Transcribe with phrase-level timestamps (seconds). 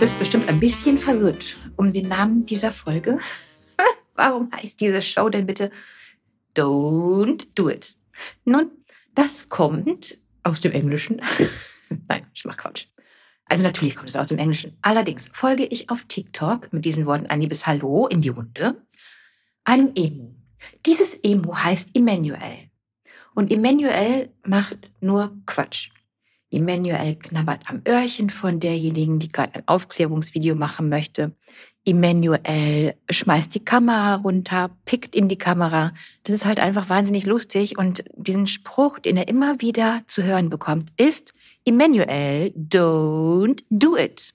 [0.00, 3.18] bist bestimmt ein bisschen verwirrt um den Namen dieser Folge.
[4.14, 5.70] Warum heißt diese Show denn bitte
[6.56, 7.96] Don't Do It?
[8.46, 8.70] Nun,
[9.14, 11.20] das kommt aus dem Englischen.
[12.08, 12.86] Nein, ich mach Quatsch.
[13.44, 14.74] Also natürlich kommt es aus dem Englischen.
[14.80, 18.82] Allerdings folge ich auf TikTok mit diesen Worten ein liebes Hallo in die Runde
[19.64, 20.30] einem Emu.
[20.86, 22.70] Dieses Emu heißt Emmanuel.
[23.34, 25.90] Und Emmanuel macht nur Quatsch.
[26.50, 31.32] Emmanuel knabbert am Öhrchen von derjenigen, die gerade ein Aufklärungsvideo machen möchte.
[31.84, 35.94] Emmanuel schmeißt die Kamera runter, pickt in die Kamera.
[36.24, 37.78] Das ist halt einfach wahnsinnig lustig.
[37.78, 41.32] Und diesen Spruch, den er immer wieder zu hören bekommt, ist,
[41.64, 44.34] Emmanuel, don't do it.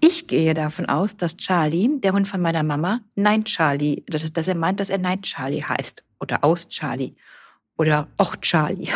[0.00, 4.46] Ich gehe davon aus, dass Charlie, der Hund von meiner Mama, Nein Charlie, dass, dass
[4.46, 6.04] er meint, dass er Nein Charlie heißt.
[6.20, 7.16] Oder aus Charlie.
[7.78, 8.90] Oder auch Charlie.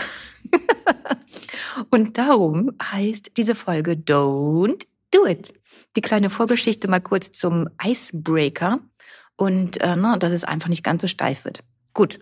[1.90, 5.54] Und darum heißt diese Folge Don't Do It.
[5.96, 8.80] Die kleine Vorgeschichte mal kurz zum Icebreaker
[9.36, 11.60] und äh, ne, dass es einfach nicht ganz so steif wird.
[11.94, 12.18] Gut.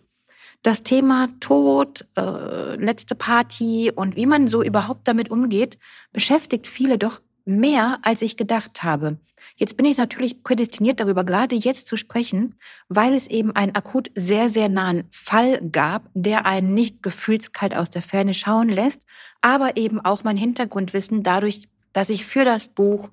[0.63, 5.79] Das Thema Tod, äh, letzte Party und wie man so überhaupt damit umgeht,
[6.13, 7.23] beschäftigt viele doch
[7.59, 9.19] mehr, als ich gedacht habe.
[9.57, 12.55] Jetzt bin ich natürlich prädestiniert darüber, gerade jetzt zu sprechen,
[12.89, 17.91] weil es eben einen akut sehr, sehr nahen Fall gab, der einen nicht gefühlskalt aus
[17.91, 19.03] der Ferne schauen lässt,
[19.41, 23.11] aber eben auch mein Hintergrundwissen dadurch, dass ich für das Buch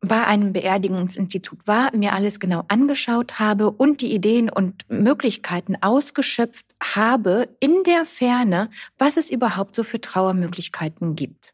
[0.00, 6.66] bei einem Beerdigungsinstitut war, mir alles genau angeschaut habe und die Ideen und Möglichkeiten ausgeschöpft
[6.82, 11.52] habe in der Ferne, was es überhaupt so für Trauermöglichkeiten gibt.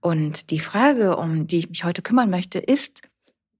[0.00, 3.00] Und die Frage, um die ich mich heute kümmern möchte, ist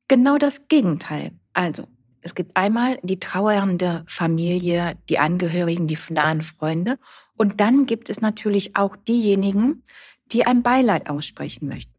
[0.07, 1.33] genau das Gegenteil.
[1.53, 1.87] Also,
[2.21, 6.99] es gibt einmal die trauernde Familie, die Angehörigen, die nahen Freunde.
[7.37, 9.85] Und dann gibt es natürlich auch diejenigen,
[10.33, 11.95] die ein Beileid aussprechen möchten.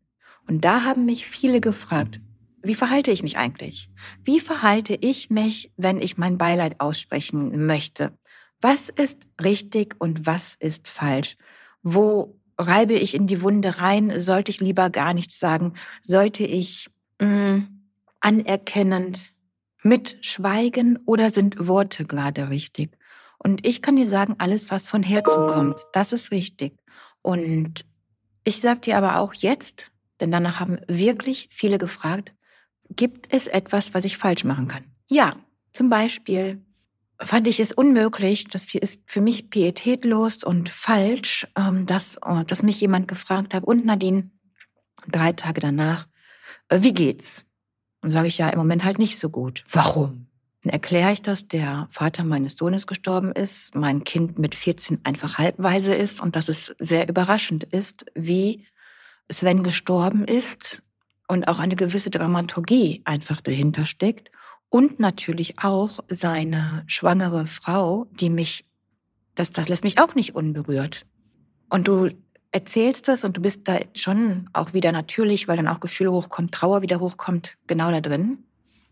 [0.48, 2.20] Und da haben mich viele gefragt,
[2.62, 3.90] wie verhalte ich mich eigentlich?
[4.24, 8.18] Wie verhalte ich mich, wenn ich mein Beileid aussprechen möchte?
[8.62, 11.38] Was ist richtig und was ist falsch?
[11.82, 14.20] Wo reibe ich in die Wunde rein?
[14.20, 15.74] Sollte ich lieber gar nichts sagen?
[16.02, 16.90] Sollte ich
[17.20, 17.68] mh, mm,
[18.20, 19.34] anerkennend
[19.82, 22.98] mitschweigen oder sind Worte gerade richtig?
[23.38, 26.78] Und ich kann dir sagen, alles, was von Herzen kommt, das ist richtig.
[27.22, 27.86] Und
[28.44, 32.34] ich sag dir aber auch jetzt, denn danach haben wirklich viele gefragt,
[32.90, 34.84] gibt es etwas, was ich falsch machen kann?
[35.08, 35.38] Ja,
[35.72, 36.62] zum Beispiel
[37.22, 42.64] fand ich es unmöglich, das ist für mich pietätlos und falsch, ähm, dass, äh, dass
[42.64, 44.32] mich jemand gefragt hat, und Nadine,
[45.08, 46.08] drei Tage danach,
[46.70, 47.46] äh, wie geht's?
[48.02, 49.64] Und sage ich ja im Moment halt nicht so gut.
[49.72, 50.28] Warum?
[50.64, 55.38] Dann erkläre ich, dass der Vater meines Sohnes gestorben ist, mein Kind mit 14 einfach
[55.38, 58.66] halbweise ist und dass es sehr überraschend ist, wie
[59.32, 60.82] Sven gestorben ist
[61.28, 64.32] und auch eine gewisse Dramaturgie einfach dahinter steckt
[64.70, 68.66] und natürlich auch seine schwangere Frau, die mich,
[69.36, 71.06] das, das lässt mich auch nicht unberührt.
[71.70, 72.10] Und du
[72.52, 76.52] erzählst das und du bist da schon auch wieder natürlich, weil dann auch Gefühle hochkommt,
[76.52, 78.44] Trauer wieder hochkommt, genau da drin.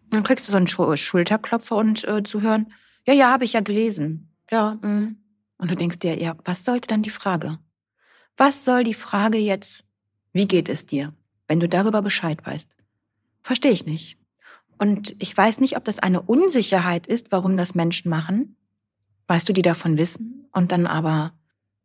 [0.10, 2.72] Dann kriegst du so einen Schulterklopfer und äh, zu hören,
[3.06, 4.32] ja, ja, habe ich ja gelesen.
[4.50, 5.12] Ja, mh.
[5.58, 7.60] und du denkst dir, ja, was sollte dann die Frage?
[8.38, 9.84] Was soll die Frage jetzt,
[10.32, 11.14] wie geht es dir,
[11.48, 12.76] wenn du darüber Bescheid weißt?
[13.44, 14.18] Verstehe ich nicht.
[14.78, 18.56] Und ich weiß nicht, ob das eine Unsicherheit ist, warum das Menschen machen.
[19.28, 21.34] Weißt du, die davon wissen und dann aber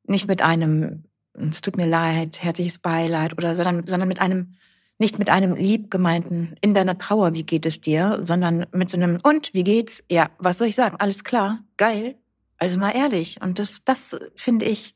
[0.06, 1.04] nicht mit einem,
[1.34, 4.54] es tut mir leid, herzliches Beileid oder, sondern, sondern mit einem,
[4.98, 9.18] nicht mit einem liebgemeinten, in deiner Trauer, wie geht es dir, sondern mit so einem,
[9.22, 10.04] und, wie geht's?
[10.08, 10.96] Ja, was soll ich sagen?
[10.98, 12.16] Alles klar, geil.
[12.58, 13.40] Also mal ehrlich.
[13.42, 14.94] Und das, das finde ich,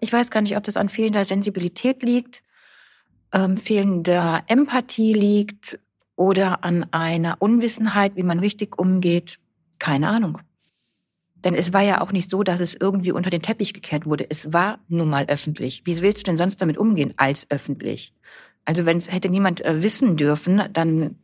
[0.00, 2.42] ich weiß gar nicht, ob das an fehlender Sensibilität liegt,
[3.32, 5.78] ähm, fehlender Empathie liegt
[6.20, 9.38] oder an einer Unwissenheit, wie man richtig umgeht,
[9.78, 10.38] keine Ahnung.
[11.36, 14.26] Denn es war ja auch nicht so, dass es irgendwie unter den Teppich gekehrt wurde.
[14.28, 15.80] Es war nun mal öffentlich.
[15.86, 18.12] Wie willst du denn sonst damit umgehen als öffentlich?
[18.66, 21.16] Also wenn es hätte niemand äh, wissen dürfen, dann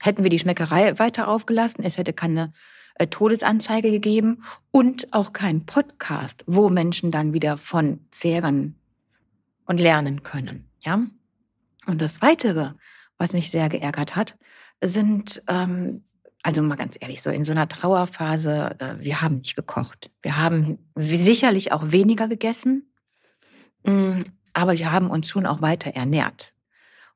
[0.00, 1.82] hätten wir die Schmeckerei weiter aufgelassen.
[1.82, 2.52] Es hätte keine
[2.94, 8.76] äh, Todesanzeige gegeben und auch kein Podcast, wo Menschen dann wieder von zehren
[9.66, 10.70] und lernen können.
[10.84, 11.00] Ja.
[11.86, 12.74] Und das Weitere,
[13.18, 14.36] was mich sehr geärgert hat,
[14.82, 16.04] sind, ähm,
[16.42, 20.10] also mal ganz ehrlich, so in so einer Trauerphase, äh, wir haben nicht gekocht.
[20.22, 22.90] Wir haben sicherlich auch weniger gegessen,
[23.84, 24.24] mh, mm,
[24.54, 26.52] aber wir haben uns schon auch weiter ernährt.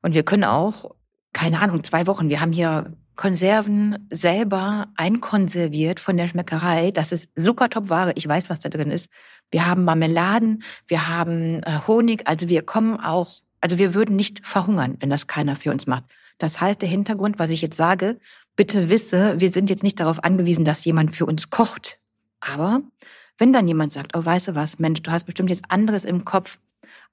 [0.01, 0.91] Und wir können auch,
[1.33, 6.91] keine Ahnung, zwei Wochen, wir haben hier Konserven selber einkonserviert von der Schmeckerei.
[6.91, 8.13] Das ist super top Ware.
[8.15, 9.09] Ich weiß, was da drin ist.
[9.51, 12.27] Wir haben Marmeladen, wir haben äh, Honig.
[12.27, 13.27] Also wir kommen auch
[13.63, 16.03] also wir würden nicht verhungern, wenn das keiner für uns macht.
[16.37, 18.19] Das heißt, der Hintergrund, was ich jetzt sage,
[18.57, 21.97] bitte wisse, wir sind jetzt nicht darauf angewiesen, dass jemand für uns kocht.
[22.41, 22.81] Aber
[23.37, 26.25] wenn dann jemand sagt, oh, weißt du was, Mensch, du hast bestimmt jetzt anderes im
[26.25, 26.59] Kopf,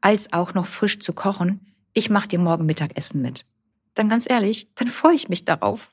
[0.00, 3.46] als auch noch frisch zu kochen, ich mach dir morgen Mittagessen mit.
[3.94, 5.92] Dann ganz ehrlich, dann freue ich mich darauf.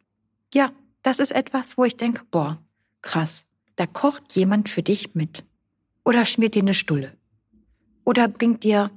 [0.56, 0.71] Ja,
[1.04, 2.57] das ist etwas, wo ich denke, boah,
[3.04, 3.45] krass,
[3.75, 5.44] da kocht jemand für dich mit.
[6.04, 7.15] Oder schmiert dir eine Stulle.
[8.06, 8.89] Oder bringt dir,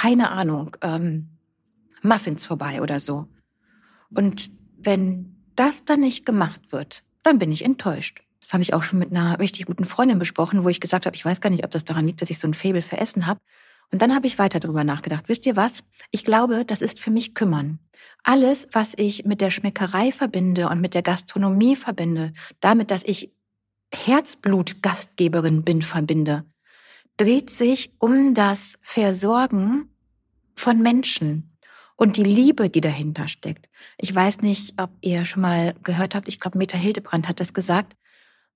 [0.00, 1.28] keine Ahnung, ähm,
[2.00, 3.26] Muffins vorbei oder so.
[4.14, 8.22] Und wenn das dann nicht gemacht wird, dann bin ich enttäuscht.
[8.40, 11.14] Das habe ich auch schon mit einer richtig guten Freundin besprochen, wo ich gesagt habe,
[11.14, 13.26] ich weiß gar nicht, ob das daran liegt, dass ich so ein Faible für Essen
[13.26, 13.40] habe.
[13.92, 15.24] Und dann habe ich weiter darüber nachgedacht.
[15.28, 15.84] Wisst ihr was?
[16.10, 17.78] Ich glaube, das ist für mich kümmern.
[18.22, 23.34] Alles, was ich mit der Schmeckerei verbinde und mit der Gastronomie verbinde, damit, dass ich
[23.92, 26.46] Herzblut-Gastgeberin bin, verbinde,
[27.16, 29.94] dreht sich um das Versorgen
[30.54, 31.56] von Menschen
[31.96, 33.68] und die Liebe, die dahinter steckt.
[33.98, 37.52] Ich weiß nicht, ob ihr schon mal gehört habt, ich glaube, Meta Hildebrand hat das
[37.52, 37.94] gesagt,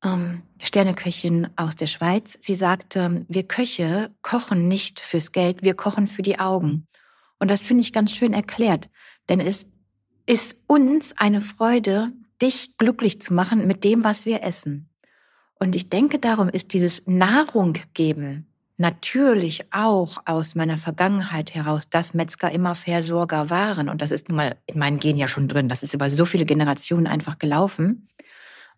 [0.03, 2.39] ähm, Sterneköchin aus der Schweiz.
[2.41, 6.87] Sie sagte, wir Köche kochen nicht fürs Geld, wir kochen für die Augen.
[7.39, 8.89] Und das finde ich ganz schön erklärt,
[9.29, 9.67] denn es
[10.27, 14.89] ist uns eine Freude, dich glücklich zu machen mit dem, was wir essen.
[15.65, 18.45] Und ich denke, darum ist dieses Nahrung geben
[18.77, 23.89] natürlich auch aus meiner Vergangenheit heraus, dass Metzger immer Versorger waren.
[23.89, 25.71] Und das ist nun mal in meinen Gen ja schon drin.
[25.71, 28.09] Das ist über so viele Generationen einfach gelaufen.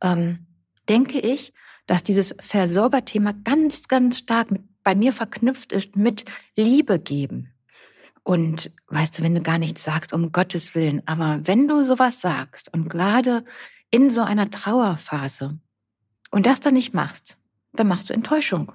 [0.01, 0.47] Ähm,
[0.89, 1.53] denke ich,
[1.89, 6.25] dass dieses Versorgerthema ganz, ganz stark mit, bei mir verknüpft ist mit
[6.55, 7.53] Liebe geben.
[8.23, 12.21] Und weißt du, wenn du gar nichts sagst, um Gottes Willen, aber wenn du sowas
[12.21, 13.45] sagst und gerade
[13.91, 15.59] in so einer Trauerphase
[16.37, 17.39] und das dann nicht machst,
[17.73, 18.71] dann machst du Enttäuschung.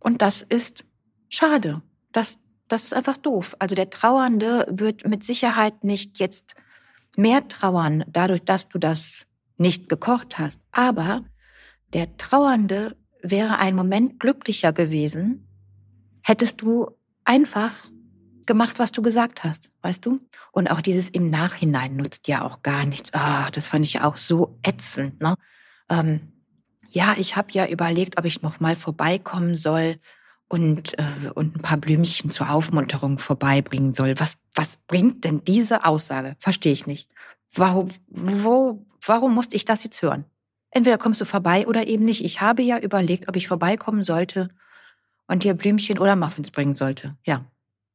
[0.00, 0.86] Und das ist
[1.28, 1.82] schade.
[2.10, 2.38] Das,
[2.68, 3.54] das ist einfach doof.
[3.58, 6.54] Also der Trauernde wird mit Sicherheit nicht jetzt
[7.14, 9.26] mehr trauern, dadurch, dass du das
[9.58, 10.62] nicht gekocht hast.
[10.70, 11.22] Aber
[11.92, 15.46] der Trauernde wäre ein Moment glücklicher gewesen,
[16.22, 16.92] hättest du
[17.24, 17.72] einfach
[18.46, 20.20] gemacht, was du gesagt hast, weißt du?
[20.50, 23.12] Und auch dieses im Nachhinein nutzt ja auch gar nichts.
[23.12, 25.34] Ah, das fand ich ja auch so ätzend, ne?
[25.90, 26.31] Ähm,
[26.92, 29.96] ja, ich habe ja überlegt, ob ich noch mal vorbeikommen soll
[30.48, 34.18] und äh, und ein paar Blümchen zur Aufmunterung vorbeibringen soll.
[34.20, 36.36] Was was bringt denn diese Aussage?
[36.38, 37.08] Verstehe ich nicht.
[37.54, 40.26] Warum wo warum musste ich das jetzt hören?
[40.70, 42.24] Entweder kommst du vorbei oder eben nicht.
[42.24, 44.48] Ich habe ja überlegt, ob ich vorbeikommen sollte
[45.26, 47.16] und dir Blümchen oder Muffins bringen sollte.
[47.24, 47.46] Ja,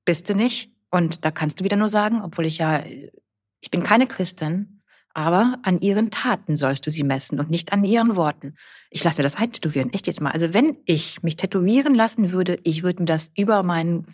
[0.05, 0.71] bist du nicht.
[0.89, 2.83] Und da kannst du wieder nur sagen, obwohl ich ja,
[3.59, 4.76] ich bin keine Christin,
[5.17, 8.53] aber an ihren Taten sollst du sie messen und nicht an ihren Worten.
[8.91, 10.29] Ich lasse mir das eintätowieren, echt jetzt mal.
[10.29, 14.05] Also wenn ich mich tätowieren lassen würde, ich würde mir das über meinen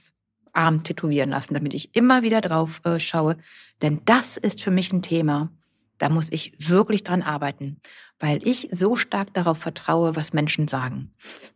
[0.53, 3.35] Arm tätowieren lassen, damit ich immer wieder drauf äh, schaue.
[3.81, 5.51] Denn das ist für mich ein Thema,
[5.97, 7.81] da muss ich wirklich dran arbeiten,
[8.17, 11.11] weil ich so stark darauf vertraue, was Menschen sagen.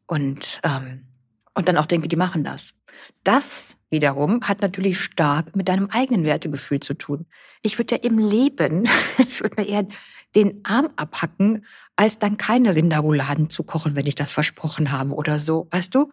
[0.08, 1.06] Und, ähm,
[1.54, 2.74] und dann auch denke, die machen das.
[3.24, 7.26] Das wiederum hat natürlich stark mit deinem eigenen Wertegefühl zu tun.
[7.62, 8.88] Ich würde ja im Leben,
[9.18, 9.88] ich würde mir eher
[10.36, 15.40] den Arm abhacken, als dann keine Rinderrouladen zu kochen, wenn ich das versprochen habe oder
[15.40, 16.12] so, weißt du?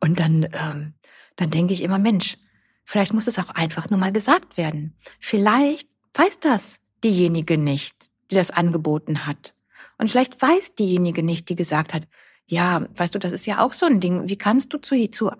[0.00, 0.94] Und dann, ähm,
[1.36, 2.36] dann denke ich immer, Mensch,
[2.84, 4.96] vielleicht muss es auch einfach nur mal gesagt werden.
[5.20, 9.54] Vielleicht weiß das diejenige nicht, die das angeboten hat.
[9.98, 12.06] Und vielleicht weiß diejenige nicht, die gesagt hat,
[12.46, 14.28] ja, weißt du, das ist ja auch so ein Ding.
[14.28, 15.30] Wie kannst du zu, zu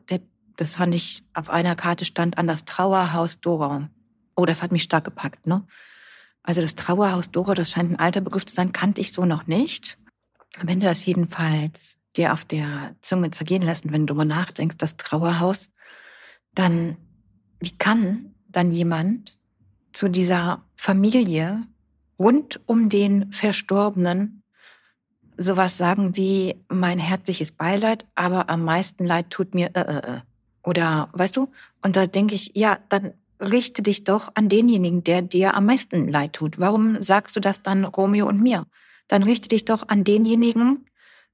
[0.56, 3.90] das fand ich, auf einer Karte stand an das Trauerhaus Dora.
[4.34, 5.66] Oh, das hat mich stark gepackt, ne?
[6.42, 9.46] Also das Trauerhaus Dora, das scheint ein alter Begriff zu sein, kannte ich so noch
[9.46, 9.98] nicht.
[10.62, 14.96] Wenn du das jedenfalls dir auf der Zunge zergehen lässt wenn du darüber nachdenkst, das
[14.96, 15.70] Trauerhaus,
[16.54, 16.96] dann
[17.60, 19.38] wie kann dann jemand
[19.92, 21.62] zu dieser Familie
[22.18, 24.42] rund um den Verstorbenen
[25.36, 30.20] sowas sagen wie mein herzliches Beileid, aber am meisten Leid tut mir äh, äh, äh.
[30.66, 31.48] Oder weißt du?
[31.82, 36.08] Und da denke ich, ja, dann richte dich doch an denjenigen, der dir am meisten
[36.08, 36.58] leid tut.
[36.58, 38.66] Warum sagst du das dann Romeo und mir?
[39.08, 40.86] Dann richte dich doch an denjenigen,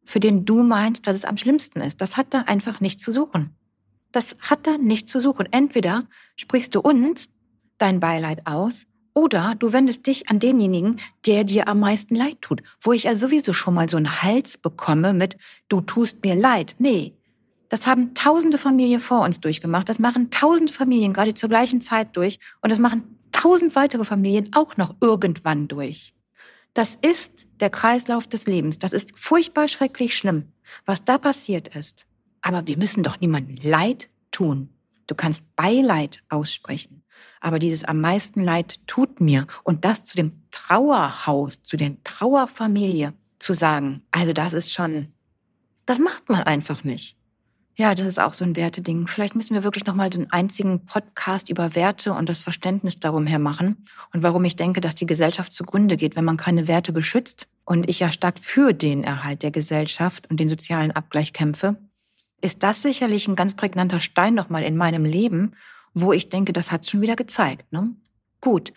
[0.05, 2.01] für den du meinst, dass es am schlimmsten ist.
[2.01, 3.57] Das hat da einfach nicht zu suchen.
[4.11, 5.49] Das hat da nicht zu suchen.
[5.51, 7.31] Entweder sprichst du uns
[7.79, 12.63] dein Beileid aus oder du wendest dich an denjenigen, der dir am meisten leid tut.
[12.81, 16.77] Wo ich ja sowieso schon mal so einen Hals bekomme mit, du tust mir leid.
[16.79, 17.15] Nee.
[17.73, 19.89] Das haben tausende Familien vor uns durchgemacht.
[19.89, 22.39] Das machen tausende Familien gerade zur gleichen Zeit durch.
[22.61, 26.13] Und das machen tausend weitere Familien auch noch irgendwann durch.
[26.75, 28.79] Das ist der Kreislauf des Lebens.
[28.79, 30.53] Das ist furchtbar schrecklich schlimm,
[30.85, 32.05] was da passiert ist.
[32.43, 34.69] Aber wir müssen doch niemandem Leid tun.
[35.07, 37.03] Du kannst Beileid aussprechen.
[37.41, 43.15] Aber dieses am meisten Leid tut mir und das zu dem Trauerhaus, zu der Trauerfamilie
[43.39, 45.15] zu sagen, also das ist schon,
[45.87, 47.17] das macht man einfach nicht.
[47.75, 49.07] Ja, das ist auch so ein Werteding.
[49.07, 53.39] Vielleicht müssen wir wirklich nochmal den einzigen Podcast über Werte und das Verständnis darum her
[53.39, 57.49] machen und warum ich denke, dass die Gesellschaft zugrunde geht, wenn man keine Werte beschützt
[57.65, 61.79] und ich ja stark für den Erhalt der Gesellschaft und den sozialen Abgleich kämpfe,
[62.43, 65.53] ist das sicherlich ein ganz prägnanter Stein nochmal in meinem Leben,
[65.95, 67.73] wo ich denke, das hat schon wieder gezeigt.
[67.73, 67.95] Ne?
[68.43, 68.75] Gut,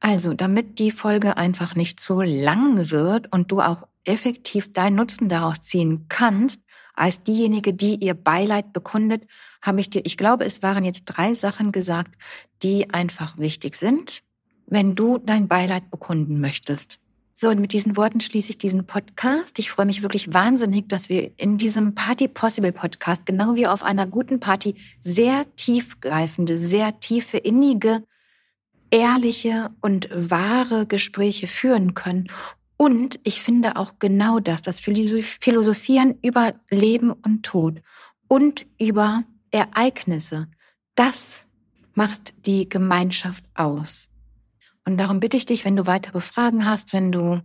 [0.00, 5.28] also damit die Folge einfach nicht so lang wird und du auch effektiv deinen Nutzen
[5.28, 6.60] daraus ziehen kannst,
[6.98, 9.22] als diejenige, die ihr Beileid bekundet,
[9.62, 12.16] habe ich dir, ich glaube, es waren jetzt drei Sachen gesagt,
[12.62, 14.22] die einfach wichtig sind,
[14.66, 16.98] wenn du dein Beileid bekunden möchtest.
[17.34, 19.60] So, und mit diesen Worten schließe ich diesen Podcast.
[19.60, 23.84] Ich freue mich wirklich wahnsinnig, dass wir in diesem Party Possible Podcast, genau wie auf
[23.84, 28.02] einer guten Party, sehr tiefgreifende, sehr tiefe, innige,
[28.90, 32.26] ehrliche und wahre Gespräche führen können.
[32.78, 37.82] Und ich finde auch genau das, das Philosophieren über Leben und Tod
[38.28, 40.48] und über Ereignisse,
[40.94, 41.44] das
[41.94, 44.10] macht die Gemeinschaft aus.
[44.84, 47.42] Und darum bitte ich dich, wenn du weitere Fragen hast, wenn du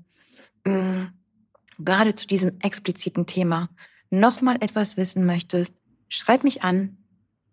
[0.65, 1.13] mh, mm,
[1.79, 3.69] gerade zu diesem expliziten Thema
[4.11, 5.73] nochmal etwas wissen möchtest,
[6.09, 6.97] schreib mich an.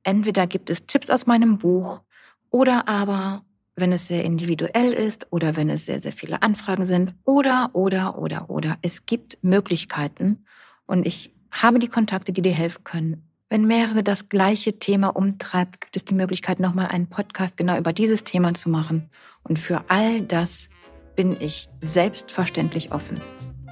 [0.02, 2.02] Entweder gibt es Tipps aus meinem Buch
[2.50, 3.44] oder aber,
[3.77, 8.19] wenn es sehr individuell ist oder wenn es sehr, sehr viele Anfragen sind oder, oder,
[8.19, 8.79] oder, oder.
[8.83, 10.45] Es gibt Möglichkeiten
[10.87, 13.27] und ich habe die Kontakte, die dir helfen können.
[13.49, 17.93] Wenn mehrere das gleiche Thema umtreibt, gibt es die Möglichkeit, nochmal einen Podcast genau über
[17.93, 19.11] dieses Thema zu machen.
[19.43, 20.69] Und für all das
[21.17, 23.21] bin ich selbstverständlich offen.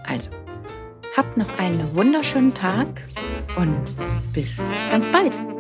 [0.05, 0.31] Also,
[1.17, 2.89] habt noch einen wunderschönen Tag
[3.57, 3.81] und
[4.33, 4.57] bis
[4.91, 5.58] ganz bald.